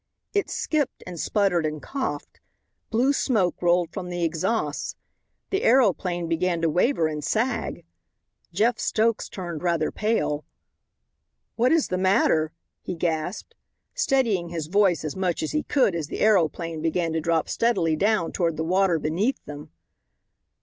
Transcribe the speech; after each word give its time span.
It 0.33 0.49
"skipped" 0.49 1.03
and 1.05 1.19
sputtered 1.19 1.63
and 1.63 1.79
coughed. 1.79 2.39
Blue 2.89 3.13
smoke 3.13 3.61
rolled 3.61 3.91
from 3.93 4.09
the 4.09 4.23
exhausts. 4.23 4.95
The 5.51 5.61
aeroplane 5.61 6.27
began 6.27 6.59
to 6.63 6.71
waver 6.71 7.05
and 7.05 7.23
sag. 7.23 7.85
Jeff 8.51 8.79
Stokes 8.79 9.29
turned 9.29 9.61
rather 9.61 9.91
pale. 9.91 10.43
"What 11.55 11.71
is 11.71 11.89
the 11.89 11.99
matter?" 11.99 12.51
he 12.81 12.95
gasped, 12.95 13.53
steadying 13.93 14.49
his 14.49 14.65
voice 14.65 15.05
as 15.05 15.15
much 15.15 15.43
as 15.43 15.51
he 15.51 15.61
could 15.61 15.93
as 15.93 16.07
the 16.07 16.21
aeroplane 16.21 16.81
began 16.81 17.13
to 17.13 17.21
drop 17.21 17.47
steadily 17.47 17.95
down 17.95 18.31
toward 18.31 18.57
the 18.57 18.63
water 18.63 18.97
beneath 18.97 19.45
them. 19.45 19.69